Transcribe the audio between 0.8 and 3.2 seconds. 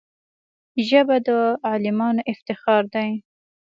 ژبه د عالمانو افتخار دی